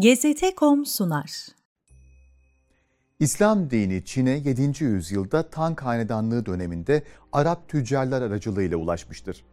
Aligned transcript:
GZT.com 0.00 0.86
sunar. 0.86 1.46
İslam 3.20 3.70
dini 3.70 4.04
Çin'e 4.04 4.30
7. 4.30 4.84
yüzyılda 4.84 5.50
Tang 5.50 5.80
Hanedanlığı 5.80 6.46
döneminde 6.46 7.02
Arap 7.32 7.68
tüccarlar 7.68 8.22
aracılığıyla 8.22 8.76
ulaşmıştır. 8.76 9.44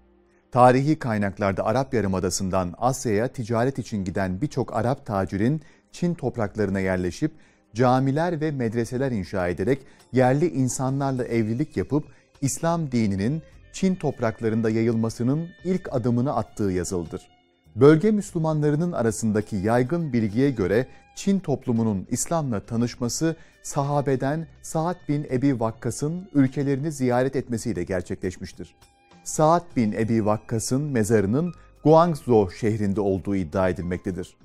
Tarihi 0.52 1.00
kaynaklarda 1.00 1.66
Arap 1.66 1.94
Yarımadası'ndan 1.94 2.74
Asya'ya 2.78 3.28
ticaret 3.28 3.80
için 3.80 4.06
giden 4.06 4.42
birçok 4.42 4.76
Arap 4.76 5.06
tacirin 5.06 5.62
Çin 5.92 6.14
topraklarına 6.14 6.80
yerleşip 6.80 7.32
camiler 7.76 8.42
ve 8.42 8.52
medreseler 8.52 9.12
inşa 9.12 9.48
ederek 9.48 9.80
yerli 10.14 10.50
insanlarla 10.50 11.26
evlilik 11.26 11.78
yapıp 11.78 12.06
İslam 12.42 12.92
dininin 12.92 13.42
Çin 13.74 13.96
topraklarında 13.96 14.70
yayılmasının 14.70 15.50
ilk 15.64 15.94
adımını 15.94 16.36
attığı 16.36 16.72
yazıldır. 16.72 17.35
Bölge 17.76 18.12
Müslümanlarının 18.12 18.92
arasındaki 18.92 19.56
yaygın 19.56 20.14
bilgiye 20.14 20.52
göre 20.52 20.88
Çin 21.16 21.40
toplumunun 21.40 22.08
İslam'la 22.10 22.60
tanışması 22.60 23.36
sahabeden 23.64 24.48
Saad 24.62 24.96
bin 25.10 25.24
Ebi 25.32 25.60
Vakkas'ın 25.60 26.30
ülkelerini 26.34 26.92
ziyaret 26.92 27.36
etmesiyle 27.36 27.84
gerçekleşmiştir. 27.84 28.76
Saad 29.24 29.64
bin 29.76 29.92
Ebi 29.92 30.26
Vakkas'ın 30.26 30.82
mezarının 30.82 31.54
Guangzhou 31.84 32.52
şehrinde 32.52 33.02
olduğu 33.02 33.36
iddia 33.36 33.70
edilmektedir. 33.70 34.38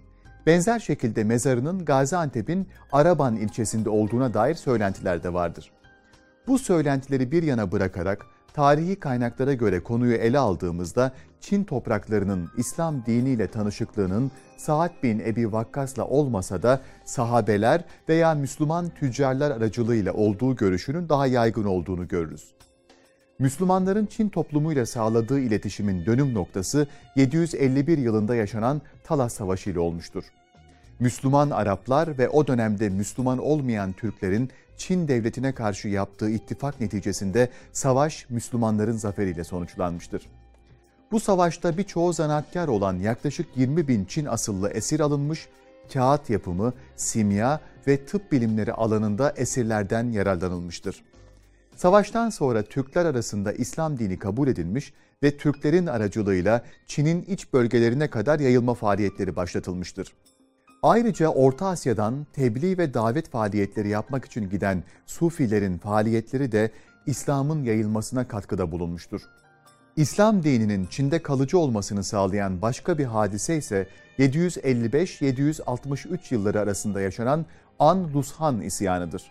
Benzer 0.46 0.78
şekilde 0.78 1.24
mezarının 1.24 1.84
Gaziantep'in 1.84 2.68
Araban 2.92 3.36
ilçesinde 3.36 3.90
olduğuna 3.90 4.34
dair 4.34 4.54
söylentiler 4.54 5.22
de 5.22 5.32
vardır. 5.32 5.70
Bu 6.46 6.58
söylentileri 6.58 7.32
bir 7.32 7.42
yana 7.42 7.72
bırakarak 7.72 8.26
tarihi 8.54 8.96
kaynaklara 8.96 9.54
göre 9.54 9.80
konuyu 9.80 10.14
ele 10.14 10.38
aldığımızda 10.38 11.12
Çin 11.40 11.64
topraklarının 11.64 12.50
İslam 12.56 13.06
diniyle 13.06 13.46
tanışıklığının 13.46 14.30
Saad 14.56 14.90
bin 15.02 15.18
Ebi 15.18 15.52
Vakkas'la 15.52 16.06
olmasa 16.06 16.62
da 16.62 16.80
sahabeler 17.04 17.84
veya 18.08 18.34
Müslüman 18.34 18.88
tüccarlar 18.88 19.50
aracılığıyla 19.50 20.12
olduğu 20.12 20.56
görüşünün 20.56 21.08
daha 21.08 21.26
yaygın 21.26 21.64
olduğunu 21.64 22.08
görürüz. 22.08 22.54
Müslümanların 23.38 24.06
Çin 24.06 24.28
toplumuyla 24.28 24.86
sağladığı 24.86 25.40
iletişimin 25.40 26.06
dönüm 26.06 26.34
noktası 26.34 26.86
751 27.16 27.98
yılında 27.98 28.34
yaşanan 28.34 28.82
Talas 29.04 29.34
Savaşı 29.34 29.70
ile 29.70 29.80
olmuştur. 29.80 30.24
Müslüman 31.00 31.50
Araplar 31.50 32.18
ve 32.18 32.28
o 32.28 32.46
dönemde 32.46 32.88
Müslüman 32.88 33.38
olmayan 33.38 33.92
Türklerin 33.92 34.50
Çin 34.76 35.08
devletine 35.08 35.52
karşı 35.52 35.88
yaptığı 35.88 36.30
ittifak 36.30 36.80
neticesinde 36.80 37.48
savaş 37.72 38.26
Müslümanların 38.30 38.96
zaferiyle 38.96 39.44
sonuçlanmıştır. 39.44 40.26
Bu 41.12 41.20
savaşta 41.20 41.78
birçoğu 41.78 42.12
zanaatkar 42.12 42.68
olan 42.68 42.98
yaklaşık 42.98 43.46
20 43.56 43.88
bin 43.88 44.04
Çin 44.04 44.26
asıllı 44.26 44.70
esir 44.70 45.00
alınmış, 45.00 45.48
kağıt 45.92 46.30
yapımı, 46.30 46.72
simya 46.96 47.60
ve 47.86 48.06
tıp 48.06 48.32
bilimleri 48.32 48.72
alanında 48.72 49.32
esirlerden 49.36 50.12
yararlanılmıştır. 50.12 51.04
Savaştan 51.76 52.30
sonra 52.30 52.62
Türkler 52.62 53.04
arasında 53.04 53.52
İslam 53.52 53.98
dini 53.98 54.18
kabul 54.18 54.48
edilmiş 54.48 54.92
ve 55.22 55.36
Türklerin 55.36 55.86
aracılığıyla 55.86 56.64
Çin'in 56.86 57.22
iç 57.22 57.52
bölgelerine 57.52 58.08
kadar 58.08 58.40
yayılma 58.40 58.74
faaliyetleri 58.74 59.36
başlatılmıştır. 59.36 60.12
Ayrıca 60.82 61.28
Orta 61.28 61.66
Asya'dan 61.66 62.26
tebliğ 62.32 62.78
ve 62.78 62.94
davet 62.94 63.30
faaliyetleri 63.30 63.88
yapmak 63.88 64.24
için 64.24 64.50
giden 64.50 64.84
Sufilerin 65.06 65.78
faaliyetleri 65.78 66.52
de 66.52 66.70
İslam'ın 67.06 67.64
yayılmasına 67.64 68.28
katkıda 68.28 68.72
bulunmuştur. 68.72 69.22
İslam 69.96 70.42
dininin 70.42 70.86
Çin'de 70.86 71.22
kalıcı 71.22 71.58
olmasını 71.58 72.04
sağlayan 72.04 72.62
başka 72.62 72.98
bir 72.98 73.04
hadise 73.04 73.56
ise 73.56 73.88
755-763 74.18 76.34
yılları 76.34 76.60
arasında 76.60 77.00
yaşanan 77.00 77.46
An-Lushan 77.78 78.60
isyanıdır. 78.60 79.22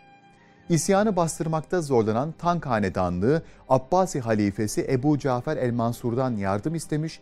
İsyanı 0.70 1.16
bastırmakta 1.16 1.82
zorlanan 1.82 2.34
Tank 2.40 2.66
Hanedanlığı 2.66 3.44
Abbasi 3.70 4.20
halifesi 4.20 4.88
Ebu 4.90 5.20
Cafer 5.20 5.58
el-Mansur'dan 5.58 6.32
yardım 6.32 6.76
istemiş 6.76 7.20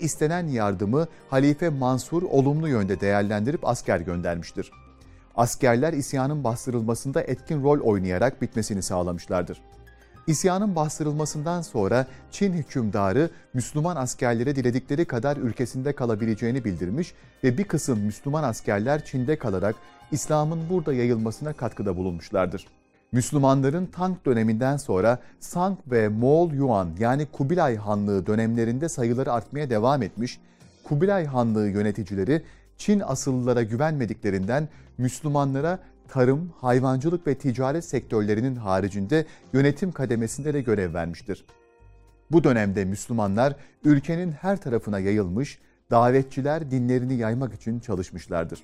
istenen 0.00 0.46
yardımı 0.46 1.06
Halife 1.30 1.68
Mansur 1.68 2.22
olumlu 2.22 2.68
yönde 2.68 3.00
değerlendirip 3.00 3.68
asker 3.68 4.00
göndermiştir. 4.00 4.72
Askerler 5.36 5.92
isyanın 5.92 6.44
bastırılmasında 6.44 7.22
etkin 7.22 7.62
rol 7.62 7.80
oynayarak 7.80 8.42
bitmesini 8.42 8.82
sağlamışlardır. 8.82 9.62
İsyanın 10.26 10.76
bastırılmasından 10.76 11.62
sonra 11.62 12.06
Çin 12.30 12.52
hükümdarı 12.52 13.30
Müslüman 13.54 13.96
askerlere 13.96 14.56
diledikleri 14.56 15.04
kadar 15.04 15.36
ülkesinde 15.36 15.92
kalabileceğini 15.92 16.64
bildirmiş 16.64 17.14
ve 17.44 17.58
bir 17.58 17.64
kısım 17.64 18.00
Müslüman 18.00 18.42
askerler 18.42 19.04
Çin'de 19.04 19.38
kalarak 19.38 19.76
İslam'ın 20.12 20.68
burada 20.70 20.92
yayılmasına 20.92 21.52
katkıda 21.52 21.96
bulunmuşlardır. 21.96 22.66
Müslümanların 23.12 23.86
Tang 23.86 24.16
döneminden 24.26 24.76
sonra 24.76 25.18
Sang 25.40 25.78
ve 25.86 26.08
Moğol 26.08 26.52
Yuan 26.52 26.90
yani 26.98 27.26
Kubilay 27.26 27.76
Hanlığı 27.76 28.26
dönemlerinde 28.26 28.88
sayıları 28.88 29.32
artmaya 29.32 29.70
devam 29.70 30.02
etmiş, 30.02 30.40
Kubilay 30.84 31.26
Hanlığı 31.26 31.68
yöneticileri 31.68 32.42
Çin 32.76 33.00
asıllılara 33.00 33.62
güvenmediklerinden 33.62 34.68
Müslümanlara 34.98 35.78
tarım, 36.08 36.52
hayvancılık 36.60 37.26
ve 37.26 37.34
ticaret 37.34 37.84
sektörlerinin 37.84 38.56
haricinde 38.56 39.26
yönetim 39.52 39.92
kademesinde 39.92 40.54
de 40.54 40.60
görev 40.60 40.94
vermiştir. 40.94 41.44
Bu 42.30 42.44
dönemde 42.44 42.84
Müslümanlar 42.84 43.54
ülkenin 43.84 44.32
her 44.32 44.60
tarafına 44.60 44.98
yayılmış, 44.98 45.58
davetçiler 45.90 46.70
dinlerini 46.70 47.14
yaymak 47.14 47.54
için 47.54 47.80
çalışmışlardır. 47.80 48.60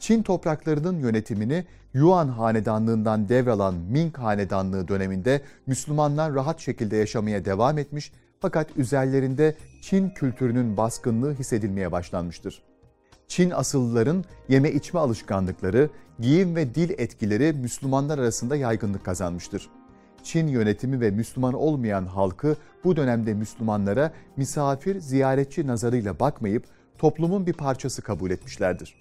Çin 0.00 0.22
topraklarının 0.22 0.98
yönetimini 0.98 1.64
Yuan 1.94 2.28
hanedanlığından 2.28 3.28
devralan 3.28 3.74
Ming 3.74 4.18
hanedanlığı 4.18 4.88
döneminde 4.88 5.40
Müslümanlar 5.66 6.34
rahat 6.34 6.60
şekilde 6.60 6.96
yaşamaya 6.96 7.44
devam 7.44 7.78
etmiş 7.78 8.12
fakat 8.40 8.76
üzerlerinde 8.76 9.54
Çin 9.82 10.10
kültürünün 10.10 10.76
baskınlığı 10.76 11.34
hissedilmeye 11.34 11.92
başlanmıştır. 11.92 12.62
Çin 13.28 13.50
asıllıların 13.50 14.24
yeme 14.48 14.72
içme 14.72 15.00
alışkanlıkları, 15.00 15.90
giyim 16.20 16.56
ve 16.56 16.74
dil 16.74 16.90
etkileri 16.90 17.52
Müslümanlar 17.52 18.18
arasında 18.18 18.56
yaygınlık 18.56 19.04
kazanmıştır. 19.04 19.70
Çin 20.22 20.48
yönetimi 20.48 21.00
ve 21.00 21.10
Müslüman 21.10 21.54
olmayan 21.54 22.06
halkı 22.06 22.56
bu 22.84 22.96
dönemde 22.96 23.34
Müslümanlara 23.34 24.12
misafir, 24.36 25.00
ziyaretçi 25.00 25.66
nazarıyla 25.66 26.20
bakmayıp 26.20 26.64
toplumun 26.98 27.46
bir 27.46 27.52
parçası 27.52 28.02
kabul 28.02 28.30
etmişlerdir. 28.30 28.94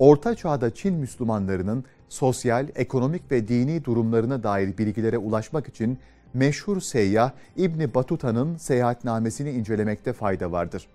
Orta 0.00 0.34
Çağ'da 0.34 0.74
Çin 0.74 0.94
Müslümanlarının 0.94 1.84
sosyal, 2.08 2.68
ekonomik 2.74 3.32
ve 3.32 3.48
dini 3.48 3.84
durumlarına 3.84 4.42
dair 4.42 4.78
bilgilere 4.78 5.18
ulaşmak 5.18 5.68
için 5.68 5.98
meşhur 6.34 6.80
seyyah 6.80 7.32
İbni 7.56 7.94
Batuta'nın 7.94 8.56
seyahatnamesini 8.56 9.50
incelemekte 9.50 10.12
fayda 10.12 10.52
vardır. 10.52 10.86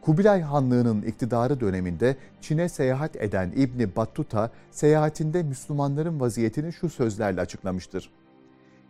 Kubilay 0.00 0.40
Hanlığı'nın 0.40 1.02
iktidarı 1.02 1.60
döneminde 1.60 2.16
Çin'e 2.40 2.68
seyahat 2.68 3.16
eden 3.16 3.52
İbni 3.56 3.96
Battuta, 3.96 4.50
seyahatinde 4.70 5.42
Müslümanların 5.42 6.20
vaziyetini 6.20 6.72
şu 6.72 6.88
sözlerle 6.88 7.40
açıklamıştır. 7.40 8.10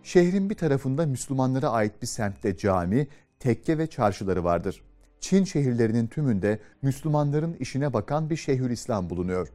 Şehrin 0.03 0.51
bir 0.51 0.55
tarafında 0.55 1.07
Müslümanlara 1.07 1.71
ait 1.71 2.03
bir 2.03 2.07
semtte 2.07 2.57
cami, 2.57 3.07
tekke 3.39 3.79
ve 3.79 3.87
çarşıları 3.87 4.45
vardır. 4.45 4.83
Çin 5.22 5.44
şehirlerinin 5.44 6.06
tümünde 6.06 6.59
Müslümanların 6.83 7.56
işine 7.60 7.93
bakan 7.93 8.31
bir 8.31 8.37
Şeyhülislam 8.37 9.10
bulunuyor. 9.10 9.49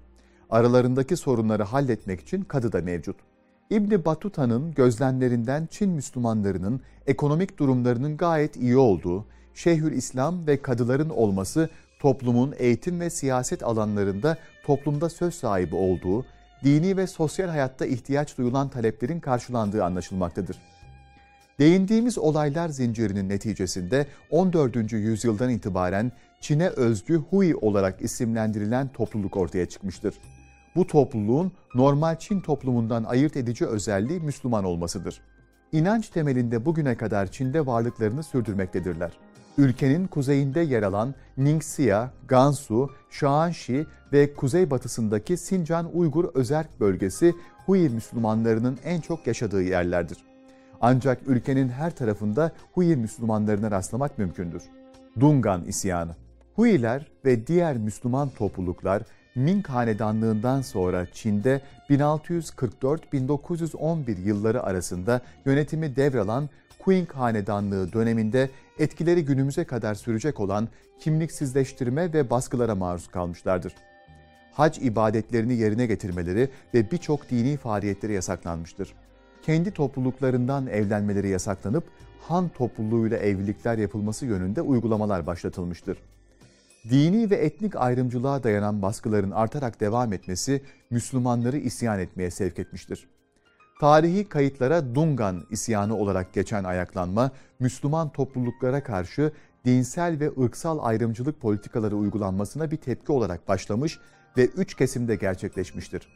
Aralarındaki 0.49 1.17
sorunları 1.17 1.63
halletmek 1.63 2.21
için 2.21 2.41
kadı 2.41 2.71
da 2.71 2.81
mevcut. 2.81 3.15
İbni 3.69 4.05
Batuta'nın 4.05 4.73
gözlemlerinden 4.73 5.67
Çin 5.71 5.89
Müslümanlarının 5.89 6.81
ekonomik 7.07 7.59
durumlarının 7.59 8.17
gayet 8.17 8.57
iyi 8.57 8.77
olduğu, 8.77 9.25
Şeyhül 9.53 9.91
İslam 9.91 10.47
ve 10.47 10.61
kadıların 10.61 11.09
olması 11.09 11.69
toplumun 11.99 12.53
eğitim 12.57 12.99
ve 12.99 13.09
siyaset 13.09 13.63
alanlarında 13.63 14.37
toplumda 14.65 15.09
söz 15.09 15.33
sahibi 15.33 15.75
olduğu, 15.75 16.25
dini 16.63 16.97
ve 16.97 17.07
sosyal 17.07 17.49
hayatta 17.49 17.85
ihtiyaç 17.85 18.37
duyulan 18.37 18.69
taleplerin 18.69 19.19
karşılandığı 19.19 19.83
anlaşılmaktadır. 19.83 20.57
Değindiğimiz 21.59 22.17
olaylar 22.17 22.69
zincirinin 22.69 23.29
neticesinde 23.29 24.07
14. 24.29 24.93
yüzyıldan 24.93 25.49
itibaren 25.49 26.11
Çin'e 26.41 26.69
özgü 26.69 27.15
Hui 27.15 27.55
olarak 27.55 28.01
isimlendirilen 28.01 28.87
topluluk 28.87 29.37
ortaya 29.37 29.65
çıkmıştır. 29.65 30.15
Bu 30.75 30.87
topluluğun 30.87 31.51
normal 31.75 32.15
Çin 32.19 32.41
toplumundan 32.41 33.03
ayırt 33.03 33.37
edici 33.37 33.65
özelliği 33.65 34.19
Müslüman 34.19 34.63
olmasıdır. 34.63 35.21
İnanç 35.71 36.09
temelinde 36.09 36.65
bugüne 36.65 36.97
kadar 36.97 37.31
Çin'de 37.31 37.65
varlıklarını 37.65 38.23
sürdürmektedirler. 38.23 39.11
Ülkenin 39.57 40.07
kuzeyinde 40.07 40.59
yer 40.59 40.83
alan 40.83 41.15
Ningxia, 41.37 42.09
Gansu, 42.27 42.89
Shaanxi 43.09 43.85
ve 44.13 44.33
kuzeybatısındaki 44.33 45.37
Sincan 45.37 45.97
Uygur 45.97 46.25
Özerk 46.33 46.79
bölgesi 46.79 47.35
Hui 47.65 47.89
Müslümanlarının 47.89 48.79
en 48.83 49.01
çok 49.01 49.27
yaşadığı 49.27 49.63
yerlerdir. 49.63 50.17
Ancak 50.81 51.19
ülkenin 51.27 51.69
her 51.69 51.95
tarafında 51.95 52.51
Hui 52.73 52.95
Müslümanlarına 52.95 53.71
rastlamak 53.71 54.17
mümkündür. 54.17 54.63
Dungan 55.19 55.63
isyanı 55.63 56.15
Huiler 56.55 57.07
ve 57.25 57.47
diğer 57.47 57.77
Müslüman 57.77 58.29
topluluklar 58.29 59.03
Ming 59.35 59.67
Hanedanlığından 59.67 60.61
sonra 60.61 61.07
Çin'de 61.13 61.61
1644-1911 61.89 64.21
yılları 64.21 64.63
arasında 64.63 65.21
yönetimi 65.45 65.95
devralan 65.95 66.49
Qing 66.85 67.11
Hanedanlığı 67.11 67.93
döneminde 67.93 68.49
etkileri 68.79 69.25
günümüze 69.25 69.63
kadar 69.63 69.95
sürecek 69.95 70.39
olan 70.39 70.67
kimliksizleştirme 70.99 72.13
ve 72.13 72.29
baskılara 72.29 72.75
maruz 72.75 73.07
kalmışlardır. 73.07 73.73
Hac 74.53 74.77
ibadetlerini 74.77 75.53
yerine 75.53 75.85
getirmeleri 75.85 76.49
ve 76.73 76.91
birçok 76.91 77.29
dini 77.29 77.57
faaliyetleri 77.57 78.13
yasaklanmıştır. 78.13 78.93
Kendi 79.47 79.71
topluluklarından 79.71 80.67
evlenmeleri 80.67 81.29
yasaklanıp 81.29 81.83
Han 82.21 82.49
topluluğuyla 82.49 83.17
evlilikler 83.17 83.77
yapılması 83.77 84.25
yönünde 84.25 84.61
uygulamalar 84.61 85.27
başlatılmıştır. 85.27 85.97
Dini 86.89 87.29
ve 87.29 87.35
etnik 87.35 87.75
ayrımcılığa 87.75 88.43
dayanan 88.43 88.81
baskıların 88.81 89.31
artarak 89.31 89.79
devam 89.79 90.13
etmesi 90.13 90.61
Müslümanları 90.89 91.57
isyan 91.57 91.99
etmeye 91.99 92.31
sevk 92.31 92.59
etmiştir. 92.59 93.07
Tarihi 93.79 94.29
kayıtlara 94.29 94.95
Dungan 94.95 95.43
isyanı 95.51 95.97
olarak 95.97 96.33
geçen 96.33 96.63
ayaklanma, 96.63 97.31
Müslüman 97.59 98.09
topluluklara 98.09 98.83
karşı 98.83 99.31
dinsel 99.65 100.19
ve 100.19 100.31
ırksal 100.43 100.79
ayrımcılık 100.81 101.41
politikaları 101.41 101.95
uygulanmasına 101.95 102.71
bir 102.71 102.77
tepki 102.77 103.11
olarak 103.11 103.47
başlamış 103.47 103.99
ve 104.37 104.45
üç 104.45 104.73
kesimde 104.73 105.15
gerçekleşmiştir. 105.15 106.07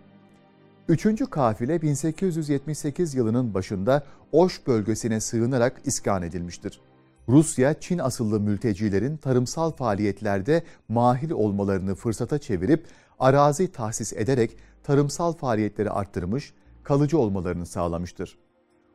Üçüncü 0.89 1.27
kafile 1.27 1.83
1878 1.83 3.15
yılının 3.15 3.55
başında 3.55 4.05
Oş 4.33 4.67
bölgesine 4.67 5.21
sığınarak 5.21 5.81
iskan 5.85 6.23
edilmiştir. 6.23 6.81
Rusya, 7.29 7.81
Çin 7.81 7.99
asıllı 7.99 8.41
mültecilerin 8.41 9.17
tarımsal 9.17 9.73
faaliyetlerde 9.73 10.63
mahir 10.89 11.31
olmalarını 11.31 11.95
fırsata 11.95 12.39
çevirip 12.39 12.87
arazi 13.19 13.73
tahsis 13.73 14.13
ederek 14.13 14.57
tarımsal 14.83 15.33
faaliyetleri 15.33 15.91
arttırmış, 15.91 16.55
kalıcı 16.83 17.19
olmalarını 17.19 17.67
sağlamıştır. 17.67 18.39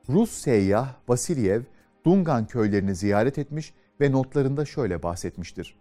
Rus 0.10 0.32
seyyah 0.32 0.94
Vasilyev, 1.08 1.62
Dungan 2.06 2.48
köylerini 2.48 2.96
ziyaret 2.96 3.38
etmiş 3.38 3.74
ve 4.02 4.12
notlarında 4.12 4.66
şöyle 4.66 5.04
bahsetmiştir. 5.04 5.76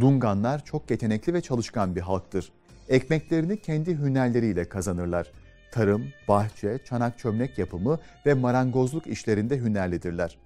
Dunganlar 0.00 0.64
çok 0.64 0.90
yetenekli 0.90 1.34
ve 1.34 1.40
çalışkan 1.40 1.96
bir 1.96 2.00
halktır. 2.00 2.52
Ekmeklerini 2.92 3.60
kendi 3.60 3.98
hünerleriyle 3.98 4.68
kazanırlar. 4.68 5.32
Tarım, 5.70 6.04
bahçe, 6.28 6.78
çanak 6.84 7.18
çömlek 7.18 7.58
yapımı 7.58 7.98
ve 8.26 8.34
marangozluk 8.34 9.06
işlerinde 9.06 9.58
hünerlidirler. 9.58 10.38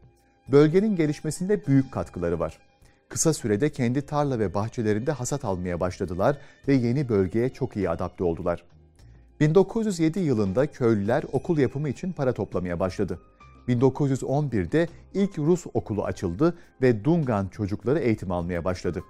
Bölgenin 0.53 0.97
gelişmesinde 0.97 1.67
büyük 1.67 1.93
katkıları 1.93 2.39
var. 2.39 2.59
Kısa 3.09 3.33
sürede 3.33 3.71
kendi 3.71 4.03
tarla 4.03 4.39
ve 4.39 4.55
bahçelerinde 4.55 5.13
hasat 5.13 5.45
almaya 5.45 5.81
başladılar 5.81 6.39
ve 6.69 6.75
yeni 6.75 7.09
bölgeye 7.09 7.49
çok 7.49 7.77
iyi 7.77 7.91
adapte 7.91 8.25
oldular. 8.25 8.65
1907 9.41 10.21
yılında 10.21 10.67
köylüler 10.67 11.25
okul 11.33 11.59
yapımı 11.59 11.89
için 11.89 12.13
para 12.13 12.33
toplamaya 12.33 12.81
başladı. 12.81 13.21
1911'de 13.69 14.89
ilk 15.15 15.39
Rus 15.39 15.67
okulu 15.75 16.05
açıldı 16.05 16.59
ve 16.83 17.05
Dungan 17.05 17.49
çocukları 17.49 17.99
eğitim 17.99 18.33
almaya 18.33 18.65
başladı. 18.65 19.03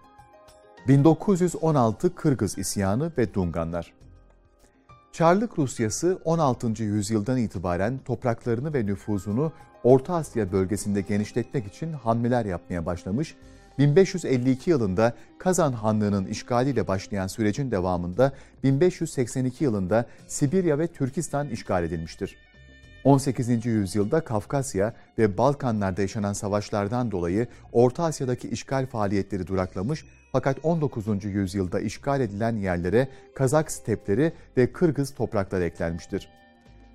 1916 0.88 2.14
Kırgız 2.14 2.58
isyanı 2.58 3.12
ve 3.18 3.34
Dunganlar 3.34 3.92
Çarlık 5.12 5.58
Rusyası 5.58 6.18
16. 6.24 6.82
yüzyıldan 6.82 7.38
itibaren 7.38 7.98
topraklarını 8.04 8.74
ve 8.74 8.86
nüfuzunu 8.86 9.52
Orta 9.84 10.14
Asya 10.14 10.52
bölgesinde 10.52 11.00
genişletmek 11.00 11.66
için 11.66 11.92
hamleler 11.92 12.44
yapmaya 12.44 12.86
başlamış 12.86 13.36
1552 13.78 14.70
yılında 14.70 15.14
Kazan 15.38 15.72
Hanlığı'nın 15.72 16.26
işgaliyle 16.26 16.88
başlayan 16.88 17.26
sürecin 17.26 17.70
devamında 17.70 18.32
1582 18.62 19.64
yılında 19.64 20.06
Sibirya 20.26 20.78
ve 20.78 20.86
Türkistan 20.86 21.48
işgal 21.48 21.84
edilmiştir. 21.84 22.36
18. 23.06 23.66
yüzyılda 23.66 24.20
Kafkasya 24.20 24.94
ve 25.18 25.38
Balkanlarda 25.38 26.02
yaşanan 26.02 26.32
savaşlardan 26.32 27.10
dolayı 27.10 27.46
Orta 27.72 28.04
Asya'daki 28.04 28.48
işgal 28.48 28.86
faaliyetleri 28.86 29.46
duraklamış 29.46 30.04
fakat 30.32 30.56
19. 30.62 31.24
yüzyılda 31.24 31.80
işgal 31.80 32.20
edilen 32.20 32.56
yerlere 32.56 33.08
Kazak 33.34 33.70
stepleri 33.70 34.32
ve 34.56 34.72
Kırgız 34.72 35.14
toprakları 35.14 35.64
eklenmiştir. 35.64 36.28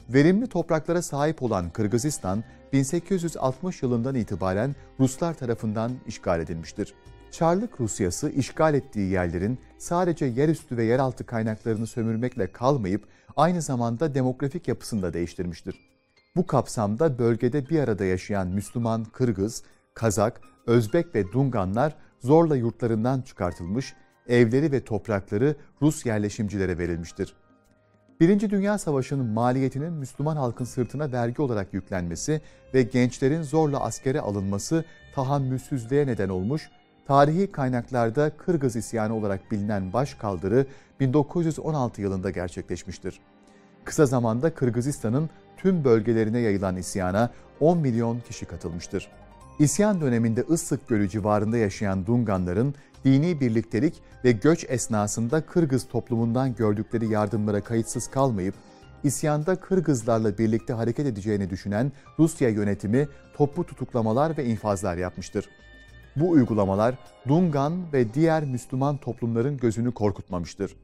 Verimli 0.09 0.47
topraklara 0.47 1.01
sahip 1.01 1.43
olan 1.43 1.69
Kırgızistan, 1.69 2.43
1860 2.73 3.83
yılından 3.83 4.15
itibaren 4.15 4.75
Ruslar 4.99 5.33
tarafından 5.33 5.91
işgal 6.07 6.39
edilmiştir. 6.39 6.93
Çarlık 7.31 7.81
Rusyası 7.81 8.29
işgal 8.29 8.73
ettiği 8.73 9.09
yerlerin 9.09 9.59
sadece 9.77 10.25
yerüstü 10.25 10.77
ve 10.77 10.83
yeraltı 10.83 11.25
kaynaklarını 11.25 11.87
sömürmekle 11.87 12.51
kalmayıp 12.51 13.07
aynı 13.35 13.61
zamanda 13.61 14.15
demografik 14.15 14.67
yapısını 14.67 15.01
da 15.01 15.13
değiştirmiştir. 15.13 15.90
Bu 16.35 16.47
kapsamda 16.47 17.19
bölgede 17.19 17.69
bir 17.69 17.79
arada 17.79 18.05
yaşayan 18.05 18.47
Müslüman 18.47 19.03
Kırgız, 19.03 19.63
Kazak, 19.93 20.41
Özbek 20.67 21.15
ve 21.15 21.31
Dunganlar 21.31 21.95
zorla 22.19 22.55
yurtlarından 22.55 23.21
çıkartılmış, 23.21 23.93
evleri 24.27 24.71
ve 24.71 24.83
toprakları 24.83 25.55
Rus 25.81 26.05
yerleşimcilere 26.05 26.77
verilmiştir. 26.77 27.35
Birinci 28.19 28.49
Dünya 28.49 28.77
Savaşı'nın 28.77 29.25
maliyetinin 29.25 29.93
Müslüman 29.93 30.35
halkın 30.35 30.65
sırtına 30.65 31.11
vergi 31.11 31.41
olarak 31.41 31.73
yüklenmesi 31.73 32.41
ve 32.73 32.83
gençlerin 32.83 33.41
zorla 33.41 33.79
askere 33.79 34.21
alınması 34.21 34.85
tahammülsüzlüğe 35.15 36.07
neden 36.07 36.29
olmuş, 36.29 36.69
tarihi 37.07 37.51
kaynaklarda 37.51 38.37
Kırgız 38.37 38.75
isyanı 38.75 39.15
olarak 39.15 39.51
bilinen 39.51 39.93
baş 39.93 40.13
kaldırı 40.13 40.65
1916 40.99 42.01
yılında 42.01 42.29
gerçekleşmiştir. 42.29 43.19
Kısa 43.85 44.05
zamanda 44.05 44.53
Kırgızistan'ın 44.53 45.29
tüm 45.57 45.83
bölgelerine 45.83 46.39
yayılan 46.39 46.77
isyana 46.77 47.31
10 47.59 47.77
milyon 47.77 48.19
kişi 48.19 48.45
katılmıştır. 48.45 49.07
İsyan 49.59 50.01
döneminde 50.01 50.43
Issık 50.49 50.87
Gölü 50.87 51.09
civarında 51.09 51.57
yaşayan 51.57 52.05
Dunganların 52.05 52.75
dini 53.05 53.39
birliktelik 53.39 53.93
ve 54.23 54.31
göç 54.31 54.65
esnasında 54.69 55.41
Kırgız 55.41 55.87
toplumundan 55.87 56.55
gördükleri 56.55 57.07
yardımlara 57.07 57.61
kayıtsız 57.61 58.07
kalmayıp 58.07 58.55
isyanda 59.03 59.55
Kırgızlarla 59.55 60.37
birlikte 60.37 60.73
hareket 60.73 61.05
edeceğini 61.05 61.49
düşünen 61.49 61.91
Rusya 62.19 62.49
yönetimi 62.49 63.07
toplu 63.37 63.63
tutuklamalar 63.63 64.37
ve 64.37 64.45
infazlar 64.45 64.97
yapmıştır. 64.97 65.49
Bu 66.15 66.29
uygulamalar 66.29 66.95
Dungan 67.27 67.93
ve 67.93 68.13
diğer 68.13 68.43
Müslüman 68.43 68.97
toplumların 68.97 69.57
gözünü 69.57 69.91
korkutmamıştır. 69.91 70.75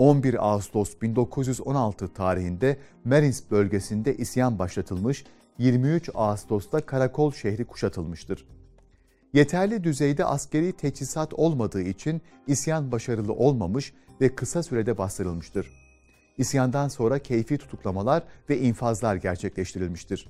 11 0.00 0.48
Ağustos 0.48 1.00
1916 1.02 2.08
tarihinde 2.08 2.76
Merins 3.04 3.42
bölgesinde 3.50 4.16
isyan 4.16 4.58
başlatılmış, 4.58 5.24
23 5.58 6.10
Ağustos'ta 6.14 6.80
Karakol 6.80 7.32
şehri 7.32 7.64
kuşatılmıştır. 7.64 8.46
Yeterli 9.32 9.84
düzeyde 9.84 10.24
askeri 10.24 10.72
teçhizat 10.72 11.34
olmadığı 11.34 11.82
için 11.82 12.22
isyan 12.46 12.92
başarılı 12.92 13.32
olmamış 13.32 13.92
ve 14.20 14.34
kısa 14.34 14.62
sürede 14.62 14.98
bastırılmıştır. 14.98 15.70
İsyandan 16.38 16.88
sonra 16.88 17.18
keyfi 17.18 17.58
tutuklamalar 17.58 18.22
ve 18.50 18.58
infazlar 18.58 19.16
gerçekleştirilmiştir. 19.16 20.28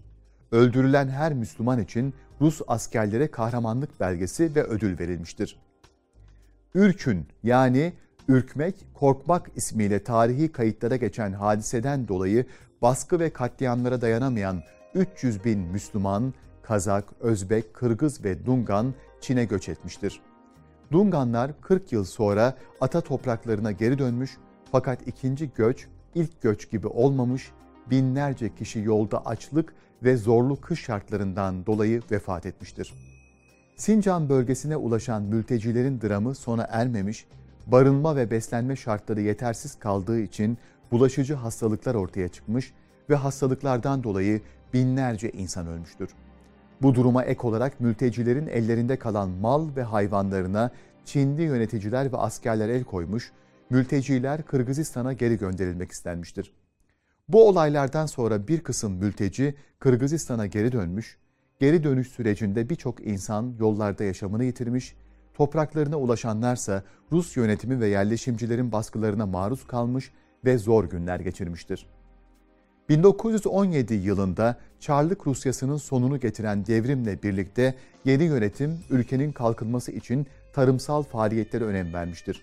Öldürülen 0.53 1.09
her 1.09 1.33
Müslüman 1.33 1.81
için 1.81 2.15
Rus 2.41 2.61
askerlere 2.69 3.31
kahramanlık 3.31 4.00
belgesi 4.00 4.55
ve 4.55 4.62
ödül 4.62 4.99
verilmiştir. 4.99 5.57
Ürkün 6.75 7.27
yani 7.43 7.93
ürkmek, 8.31 8.75
korkmak 8.95 9.51
ismiyle 9.57 10.05
tarihi 10.05 10.53
kayıtlara 10.53 10.97
geçen 10.97 11.33
hadiseden 11.33 12.09
dolayı 12.09 12.47
baskı 12.83 13.21
ve 13.21 13.31
katliamlara 13.31 14.01
dayanamayan 14.01 14.63
300 14.95 15.45
bin 15.45 15.59
Müslüman, 15.59 16.35
Kazak, 16.63 17.05
Özbek, 17.21 17.75
Kırgız 17.75 18.25
ve 18.25 18.47
Dungan 18.47 18.95
Çin'e 19.21 19.45
göç 19.45 19.69
etmiştir. 19.69 20.21
Dunganlar 20.93 21.61
40 21.61 21.93
yıl 21.93 22.05
sonra 22.05 22.55
ata 22.81 23.01
topraklarına 23.01 23.73
geri 23.73 23.99
dönmüş 23.99 24.37
fakat 24.73 25.09
ikinci 25.09 25.51
göç 25.55 25.87
ilk 26.15 26.43
göç 26.43 26.71
gibi 26.71 26.87
olmamış, 26.87 27.51
binlerce 27.91 28.55
kişi 28.55 28.81
yolda 28.81 29.27
açlık 29.27 29.75
ve 30.03 30.17
zorlu 30.17 30.61
kış 30.61 30.81
şartlarından 30.81 31.67
dolayı 31.67 32.03
vefat 32.11 32.47
etmiştir. 32.47 32.95
Sincan 33.77 34.29
bölgesine 34.29 34.77
ulaşan 34.77 35.23
mültecilerin 35.23 36.01
dramı 36.01 36.35
sona 36.35 36.63
ermemiş, 36.71 37.27
barınma 37.67 38.17
ve 38.17 38.31
beslenme 38.31 38.76
şartları 38.76 39.21
yetersiz 39.21 39.79
kaldığı 39.79 40.21
için 40.21 40.59
bulaşıcı 40.90 41.35
hastalıklar 41.35 41.95
ortaya 41.95 42.29
çıkmış 42.29 42.73
ve 43.11 43.14
hastalıklardan 43.14 44.05
dolayı 44.05 44.40
binlerce 44.75 45.31
insan 45.31 45.67
ölmüştür. 45.67 46.11
Bu 46.83 46.95
duruma 46.95 47.25
ek 47.25 47.40
olarak 47.43 47.81
mültecilerin 47.81 48.47
ellerinde 48.47 48.99
kalan 48.99 49.31
mal 49.31 49.76
ve 49.76 49.83
hayvanlarına 49.83 50.71
Çinli 51.05 51.43
yöneticiler 51.43 52.12
ve 52.12 52.17
askerler 52.17 52.69
el 52.69 52.85
koymuş, 52.85 53.33
mülteciler 53.71 54.43
Kırgızistan'a 54.43 55.12
geri 55.12 55.38
gönderilmek 55.38 55.93
istenmiştir. 55.93 56.52
Bu 57.29 57.49
olaylardan 57.49 58.07
sonra 58.07 58.49
bir 58.49 58.61
kısım 58.61 58.93
mülteci 58.93 59.55
Kırgızistan'a 59.79 60.47
geri 60.47 60.73
dönmüş, 60.73 61.19
geri 61.59 61.85
dönüş 61.85 62.09
sürecinde 62.09 62.71
birçok 62.71 63.07
insan 63.07 63.55
yollarda 63.59 64.05
yaşamını 64.05 64.45
yitirmiş, 64.45 64.95
topraklarına 65.40 65.97
ulaşanlarsa 65.97 66.82
Rus 67.12 67.37
yönetimi 67.37 67.80
ve 67.80 67.88
yerleşimcilerin 67.88 68.73
baskılarına 68.73 69.26
maruz 69.26 69.66
kalmış 69.66 70.12
ve 70.44 70.59
zor 70.59 70.85
günler 70.85 71.20
geçirmiştir. 71.20 71.87
1917 72.88 73.94
yılında 73.94 74.56
Çarlık 74.80 75.26
Rusyası'nın 75.26 75.76
sonunu 75.76 76.20
getiren 76.20 76.66
devrimle 76.66 77.23
birlikte 77.23 77.75
yeni 78.04 78.25
yönetim 78.25 78.78
ülkenin 78.90 79.32
kalkınması 79.32 79.92
için 79.92 80.26
tarımsal 80.52 81.02
faaliyetlere 81.02 81.64
önem 81.64 81.92
vermiştir. 81.92 82.42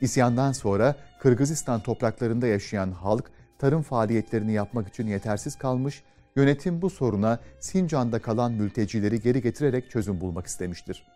İsyandan 0.00 0.52
sonra 0.52 0.96
Kırgızistan 1.20 1.80
topraklarında 1.80 2.46
yaşayan 2.46 2.90
halk 2.90 3.30
tarım 3.58 3.82
faaliyetlerini 3.82 4.52
yapmak 4.52 4.88
için 4.88 5.06
yetersiz 5.06 5.58
kalmış, 5.58 6.02
yönetim 6.36 6.82
bu 6.82 6.90
soruna 6.90 7.38
Sincan'da 7.60 8.18
kalan 8.18 8.52
mültecileri 8.52 9.20
geri 9.20 9.42
getirerek 9.42 9.90
çözüm 9.90 10.20
bulmak 10.20 10.46
istemiştir. 10.46 11.06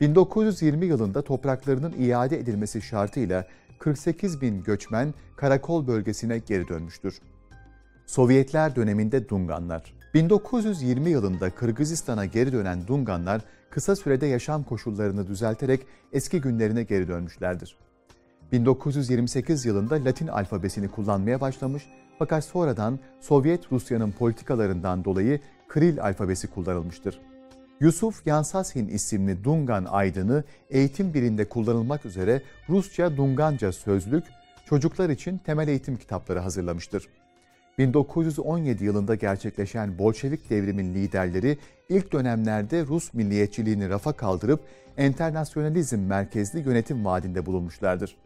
1920 0.00 0.86
yılında 0.86 1.22
topraklarının 1.22 1.94
iade 1.98 2.38
edilmesi 2.38 2.82
şartıyla 2.82 3.46
48 3.78 4.40
bin 4.40 4.62
göçmen 4.62 5.14
karakol 5.36 5.86
bölgesine 5.86 6.38
geri 6.38 6.68
dönmüştür. 6.68 7.20
Sovyetler 8.06 8.76
döneminde 8.76 9.28
Dunganlar 9.28 9.94
1920 10.14 11.10
yılında 11.10 11.50
Kırgızistan'a 11.50 12.24
geri 12.24 12.52
dönen 12.52 12.86
Dunganlar 12.86 13.42
kısa 13.70 13.96
sürede 13.96 14.26
yaşam 14.26 14.64
koşullarını 14.64 15.26
düzelterek 15.26 15.86
eski 16.12 16.40
günlerine 16.40 16.82
geri 16.82 17.08
dönmüşlerdir. 17.08 17.76
1928 18.52 19.64
yılında 19.64 19.94
Latin 20.04 20.26
alfabesini 20.26 20.88
kullanmaya 20.88 21.40
başlamış 21.40 21.88
fakat 22.18 22.44
sonradan 22.44 22.98
Sovyet 23.20 23.72
Rusya'nın 23.72 24.12
politikalarından 24.12 25.04
dolayı 25.04 25.40
Kril 25.68 26.02
alfabesi 26.02 26.46
kullanılmıştır. 26.46 27.20
Yusuf 27.80 28.26
Yansashin 28.26 28.88
isimli 28.88 29.44
Dungan 29.44 29.84
aydını 29.84 30.44
eğitim 30.70 31.14
birinde 31.14 31.48
kullanılmak 31.48 32.06
üzere 32.06 32.42
Rusça 32.68 33.16
Dunganca 33.16 33.72
sözlük, 33.72 34.24
çocuklar 34.64 35.10
için 35.10 35.38
temel 35.38 35.68
eğitim 35.68 35.96
kitapları 35.96 36.38
hazırlamıştır. 36.38 37.08
1917 37.78 38.84
yılında 38.84 39.14
gerçekleşen 39.14 39.98
Bolşevik 39.98 40.50
devrimin 40.50 40.94
liderleri 40.94 41.58
ilk 41.88 42.12
dönemlerde 42.12 42.86
Rus 42.86 43.14
milliyetçiliğini 43.14 43.88
rafa 43.88 44.12
kaldırıp 44.12 44.60
enternasyonalizm 44.96 45.98
merkezli 45.98 46.60
yönetim 46.60 47.04
vaadinde 47.04 47.46
bulunmuşlardır. 47.46 48.16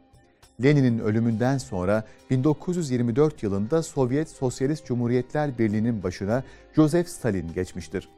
Lenin'in 0.63 0.99
ölümünden 0.99 1.59
sonra 1.59 2.05
1924 2.31 3.43
yılında 3.43 3.83
Sovyet 3.83 4.29
Sosyalist 4.29 4.87
Cumhuriyetler 4.87 5.59
Birliği'nin 5.59 6.03
başına 6.03 6.45
Joseph 6.75 7.09
Stalin 7.09 7.53
geçmiştir. 7.55 8.09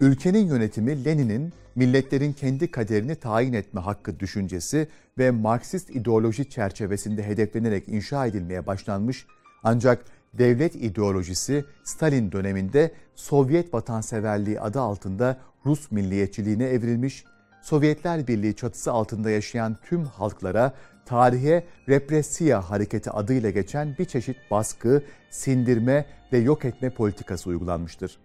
Ülkenin 0.00 0.46
yönetimi 0.46 1.04
Lenin'in 1.04 1.52
milletlerin 1.74 2.32
kendi 2.32 2.70
kaderini 2.70 3.16
tayin 3.16 3.52
etme 3.52 3.80
hakkı 3.80 4.20
düşüncesi 4.20 4.88
ve 5.18 5.30
Marksist 5.30 5.90
ideoloji 5.90 6.50
çerçevesinde 6.50 7.22
hedeflenerek 7.22 7.88
inşa 7.88 8.26
edilmeye 8.26 8.66
başlanmış 8.66 9.26
ancak 9.62 10.04
devlet 10.34 10.74
ideolojisi 10.74 11.64
Stalin 11.84 12.32
döneminde 12.32 12.92
Sovyet 13.14 13.74
vatanseverliği 13.74 14.60
adı 14.60 14.80
altında 14.80 15.38
Rus 15.66 15.90
milliyetçiliğine 15.90 16.64
evrilmiş, 16.64 17.24
Sovyetler 17.62 18.26
Birliği 18.26 18.56
çatısı 18.56 18.92
altında 18.92 19.30
yaşayan 19.30 19.76
tüm 19.84 20.04
halklara 20.04 20.72
tarihe 21.06 21.64
represiya 21.88 22.70
hareketi 22.70 23.10
adıyla 23.10 23.50
geçen 23.50 23.96
bir 23.98 24.04
çeşit 24.04 24.36
baskı, 24.50 25.02
sindirme 25.30 26.06
ve 26.32 26.38
yok 26.38 26.64
etme 26.64 26.90
politikası 26.90 27.50
uygulanmıştır. 27.50 28.18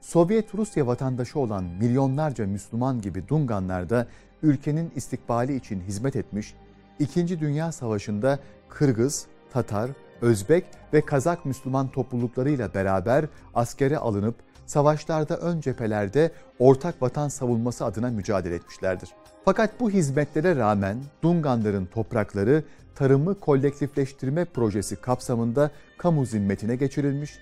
Sovyet 0.00 0.54
Rusya 0.54 0.86
vatandaşı 0.86 1.38
olan 1.38 1.64
milyonlarca 1.64 2.46
Müslüman 2.46 3.00
gibi 3.00 3.28
Dunganlar 3.28 3.90
da 3.90 4.06
ülkenin 4.42 4.92
istikbali 4.96 5.56
için 5.56 5.80
hizmet 5.80 6.16
etmiş, 6.16 6.54
İkinci 6.98 7.40
Dünya 7.40 7.72
Savaşı'nda 7.72 8.38
Kırgız, 8.68 9.26
Tatar, 9.52 9.90
Özbek 10.20 10.64
ve 10.92 11.00
Kazak 11.00 11.44
Müslüman 11.44 11.88
topluluklarıyla 11.88 12.74
beraber 12.74 13.24
askere 13.54 13.98
alınıp 13.98 14.34
savaşlarda 14.66 15.36
ön 15.36 15.60
cephelerde 15.60 16.30
ortak 16.58 17.02
vatan 17.02 17.28
savunması 17.28 17.84
adına 17.84 18.10
mücadele 18.10 18.54
etmişlerdir. 18.54 19.10
Fakat 19.44 19.80
bu 19.80 19.90
hizmetlere 19.90 20.56
rağmen 20.56 20.98
Dunganların 21.22 21.86
toprakları 21.86 22.64
tarımı 22.94 23.40
kolektifleştirme 23.40 24.44
projesi 24.44 24.96
kapsamında 24.96 25.70
kamu 25.98 26.26
zimmetine 26.26 26.76
geçirilmiş, 26.76 27.38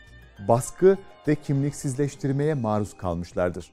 baskı 0.48 0.98
ve 1.28 1.34
kimliksizleştirmeye 1.34 2.54
maruz 2.54 2.96
kalmışlardır. 2.96 3.72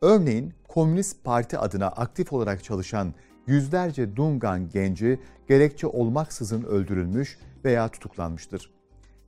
Örneğin 0.00 0.54
Komünist 0.68 1.24
Parti 1.24 1.58
adına 1.58 1.86
aktif 1.86 2.32
olarak 2.32 2.64
çalışan 2.64 3.14
yüzlerce 3.46 4.16
Dungan 4.16 4.68
genci 4.68 5.20
gerekçe 5.48 5.86
olmaksızın 5.86 6.62
öldürülmüş 6.62 7.38
veya 7.64 7.88
tutuklanmıştır. 7.88 8.70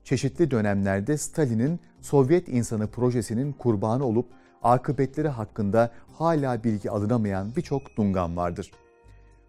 Çeşitli 0.04 0.50
dönemlerde 0.50 1.18
Stalin'in 1.18 1.80
Sovyet 2.00 2.49
insanı 2.49 2.87
projesinin 2.87 3.52
kurbanı 3.52 4.04
olup 4.04 4.26
akıbetleri 4.62 5.28
hakkında 5.28 5.90
hala 6.18 6.64
bilgi 6.64 6.90
alınamayan 6.90 7.56
birçok 7.56 7.97
Dungan 7.97 8.37
vardır. 8.37 8.71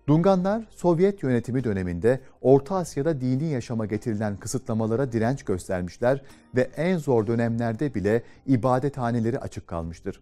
Dunganlar 0.07 0.67
Sovyet 0.69 1.23
yönetimi 1.23 1.63
döneminde 1.63 2.19
Orta 2.41 2.75
Asya'da 2.75 3.21
dini 3.21 3.49
yaşama 3.49 3.85
getirilen 3.85 4.37
kısıtlamalara 4.37 5.11
direnç 5.11 5.43
göstermişler 5.43 6.21
ve 6.55 6.61
en 6.77 6.97
zor 6.97 7.27
dönemlerde 7.27 7.93
bile 7.93 8.23
ibadethaneleri 8.47 9.39
açık 9.39 9.67
kalmıştır. 9.67 10.21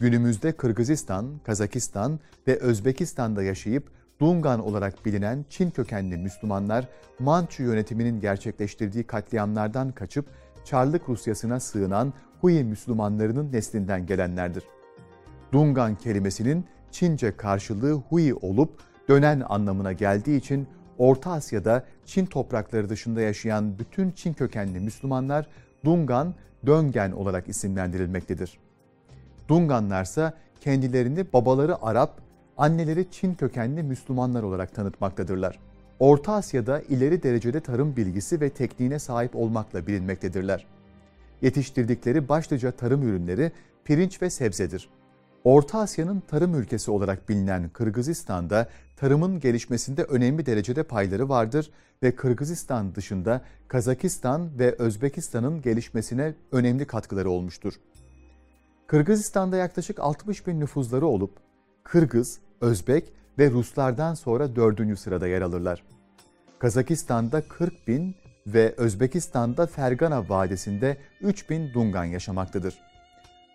Günümüzde 0.00 0.52
Kırgızistan, 0.52 1.40
Kazakistan 1.44 2.20
ve 2.46 2.58
Özbekistan'da 2.58 3.42
yaşayıp 3.42 3.90
Dungan 4.20 4.60
olarak 4.60 5.06
bilinen 5.06 5.44
Çin 5.50 5.70
kökenli 5.70 6.16
Müslümanlar 6.16 6.88
Mançu 7.18 7.62
yönetiminin 7.62 8.20
gerçekleştirdiği 8.20 9.04
katliamlardan 9.04 9.92
kaçıp 9.92 10.26
Çarlık 10.64 11.08
Rusyası'na 11.08 11.60
sığınan 11.60 12.12
Hui 12.40 12.64
Müslümanlarının 12.64 13.52
neslinden 13.52 14.06
gelenlerdir. 14.06 14.64
Dungan 15.52 15.94
kelimesinin 15.94 16.64
Çince 16.90 17.36
karşılığı 17.36 17.92
hui 17.92 18.34
olup 18.34 18.91
dönen 19.12 19.42
anlamına 19.48 19.92
geldiği 19.92 20.36
için 20.36 20.66
Orta 20.98 21.30
Asya'da 21.30 21.84
Çin 22.06 22.26
toprakları 22.26 22.88
dışında 22.88 23.20
yaşayan 23.20 23.78
bütün 23.78 24.10
Çin 24.10 24.32
kökenli 24.32 24.80
Müslümanlar 24.80 25.46
Dungan, 25.84 26.34
Döngen 26.66 27.12
olarak 27.12 27.48
isimlendirilmektedir. 27.48 28.58
Dunganlarsa 29.48 30.32
kendilerini 30.60 31.32
babaları 31.32 31.82
Arap, 31.82 32.20
anneleri 32.56 33.10
Çin 33.10 33.34
kökenli 33.34 33.82
Müslümanlar 33.82 34.42
olarak 34.42 34.74
tanıtmaktadırlar. 34.74 35.58
Orta 35.98 36.32
Asya'da 36.32 36.80
ileri 36.80 37.22
derecede 37.22 37.60
tarım 37.60 37.96
bilgisi 37.96 38.40
ve 38.40 38.50
tekniğine 38.50 38.98
sahip 38.98 39.36
olmakla 39.36 39.86
bilinmektedirler. 39.86 40.66
Yetiştirdikleri 41.42 42.28
başlıca 42.28 42.70
tarım 42.70 43.02
ürünleri 43.02 43.52
pirinç 43.84 44.22
ve 44.22 44.30
sebzedir. 44.30 44.88
Orta 45.44 45.78
Asya'nın 45.78 46.20
tarım 46.20 46.54
ülkesi 46.54 46.90
olarak 46.90 47.28
bilinen 47.28 47.68
Kırgızistan'da 47.68 48.68
tarımın 48.96 49.40
gelişmesinde 49.40 50.02
önemli 50.02 50.46
derecede 50.46 50.82
payları 50.82 51.28
vardır 51.28 51.70
ve 52.02 52.16
Kırgızistan 52.16 52.94
dışında 52.94 53.40
Kazakistan 53.68 54.58
ve 54.58 54.74
Özbekistan'ın 54.78 55.62
gelişmesine 55.62 56.34
önemli 56.52 56.86
katkıları 56.86 57.30
olmuştur. 57.30 57.74
Kırgızistan'da 58.86 59.56
yaklaşık 59.56 60.00
60 60.00 60.46
bin 60.46 60.60
nüfuzları 60.60 61.06
olup 61.06 61.32
Kırgız, 61.84 62.38
Özbek 62.60 63.12
ve 63.38 63.50
Ruslardan 63.50 64.14
sonra 64.14 64.56
dördüncü 64.56 64.96
sırada 64.96 65.28
yer 65.28 65.42
alırlar. 65.42 65.82
Kazakistan'da 66.58 67.48
40 67.48 67.88
bin 67.88 68.14
ve 68.46 68.74
Özbekistan'da 68.76 69.66
Fergana 69.66 70.28
Vadisi'nde 70.28 70.96
3 71.20 71.50
bin 71.50 71.74
Dungan 71.74 72.04
yaşamaktadır. 72.04 72.91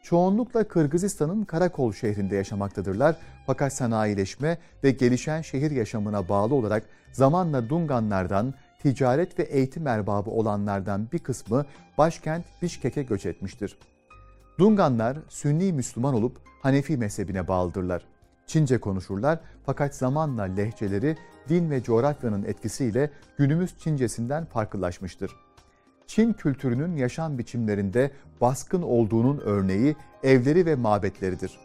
Çoğunlukla 0.08 0.64
Kırgızistan'ın 0.64 1.44
Karakol 1.44 1.94
şehrinde 1.94 2.36
yaşamaktadırlar 2.36 3.16
fakat 3.46 3.74
sanayileşme 3.74 4.58
ve 4.84 4.92
gelişen 4.92 5.42
şehir 5.42 5.72
yaşamına 5.72 6.30
bağlı 6.30 6.56
olarak 6.56 6.84
zamanla 7.12 7.70
Dunganlardan 7.70 8.54
ticaret 8.80 9.40
ve 9.40 9.44
eğitim 9.44 9.88
erbabı 9.88 10.30
olanlardan 10.30 11.08
bir 11.14 11.20
kısmı 11.20 11.66
başkent 11.98 12.46
Bişkek'e 12.62 13.04
göç 13.04 13.26
etmiştir. 13.26 13.78
Dunganlar 14.60 15.18
Sünni 15.30 15.74
Müslüman 15.74 16.14
olup 16.14 16.38
Hanefi 16.62 16.98
mezhebine 16.98 17.48
bağlıdırlar. 17.48 18.06
Çince 18.46 18.78
konuşurlar 18.78 19.40
fakat 19.66 19.96
zamanla 19.96 20.44
lehçeleri 20.44 21.18
din 21.50 21.72
ve 21.72 21.84
coğrafyanın 21.84 22.44
etkisiyle 22.44 23.12
günümüz 23.38 23.78
Çincesinden 23.80 24.46
farklılaşmıştır. 24.46 25.47
Çin 26.08 26.34
kültürünün 26.34 26.96
yaşam 26.96 27.38
biçimlerinde 27.38 28.12
baskın 28.42 28.82
olduğunun 28.82 29.38
örneği 29.38 29.96
evleri 30.24 30.66
ve 30.66 30.76
mabetleridir. 30.76 31.60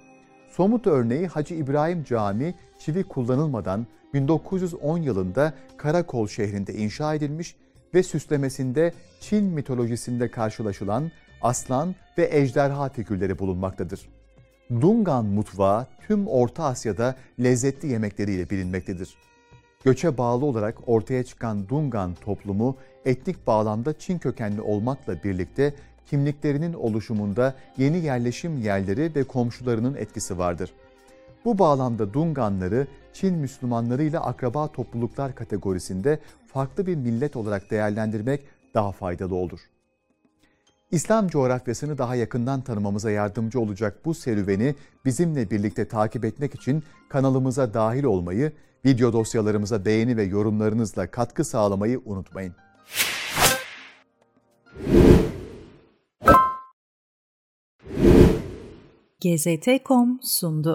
Somut 0.50 0.86
örneği 0.86 1.26
Hacı 1.26 1.54
İbrahim 1.54 2.04
Camii 2.04 2.54
çivi 2.78 3.04
kullanılmadan 3.04 3.86
1910 4.14 4.98
yılında 4.98 5.54
Karakol 5.76 6.26
şehrinde 6.26 6.74
inşa 6.74 7.14
edilmiş 7.14 7.56
ve 7.94 8.02
süslemesinde 8.02 8.92
Çin 9.20 9.44
mitolojisinde 9.44 10.30
karşılaşılan 10.30 11.10
aslan 11.42 11.94
ve 12.18 12.28
ejderha 12.32 12.88
figürleri 12.88 13.38
bulunmaktadır. 13.38 14.08
Dungan 14.70 15.24
mutfağı 15.24 15.86
tüm 16.06 16.26
Orta 16.26 16.64
Asya'da 16.64 17.16
lezzetli 17.40 17.88
yemekleriyle 17.88 18.50
bilinmektedir. 18.50 19.14
Göçe 19.84 20.18
bağlı 20.18 20.44
olarak 20.44 20.88
ortaya 20.88 21.24
çıkan 21.24 21.68
Dungan 21.68 22.14
toplumu 22.14 22.76
etnik 23.06 23.46
bağlamda 23.46 23.98
Çin 23.98 24.18
kökenli 24.18 24.60
olmakla 24.60 25.22
birlikte 25.22 25.74
kimliklerinin 26.06 26.72
oluşumunda 26.72 27.54
yeni 27.76 27.98
yerleşim 27.98 28.58
yerleri 28.58 29.14
ve 29.14 29.24
komşularının 29.24 29.94
etkisi 29.94 30.38
vardır. 30.38 30.72
Bu 31.44 31.58
bağlamda 31.58 32.14
Dunganları 32.14 32.86
Çin 33.12 33.34
Müslümanları 33.34 34.02
ile 34.02 34.18
akraba 34.18 34.68
topluluklar 34.68 35.34
kategorisinde 35.34 36.18
farklı 36.46 36.86
bir 36.86 36.96
millet 36.96 37.36
olarak 37.36 37.70
değerlendirmek 37.70 38.40
daha 38.74 38.92
faydalı 38.92 39.34
olur. 39.34 39.60
İslam 40.90 41.28
coğrafyasını 41.28 41.98
daha 41.98 42.14
yakından 42.14 42.60
tanımamıza 42.60 43.10
yardımcı 43.10 43.60
olacak 43.60 43.98
bu 44.04 44.14
serüveni 44.14 44.74
bizimle 45.04 45.50
birlikte 45.50 45.88
takip 45.88 46.24
etmek 46.24 46.54
için 46.54 46.82
kanalımıza 47.08 47.74
dahil 47.74 48.04
olmayı, 48.04 48.52
video 48.84 49.12
dosyalarımıza 49.12 49.84
beğeni 49.84 50.16
ve 50.16 50.22
yorumlarınızla 50.22 51.06
katkı 51.06 51.44
sağlamayı 51.44 52.00
unutmayın. 52.04 52.54
GZT.com 59.22 60.18
sundu. 60.20 60.74